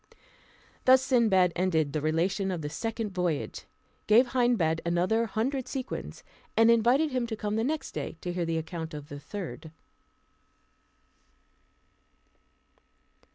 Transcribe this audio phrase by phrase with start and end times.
[0.85, 3.65] Thus Sindbad ended the relation of the second voyage,
[4.07, 6.23] gave Hindbad another hundred sequins,
[6.57, 9.69] and invited him to come the next day to hear the account of the third.